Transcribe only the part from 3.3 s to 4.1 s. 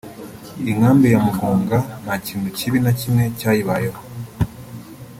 cyayibayeho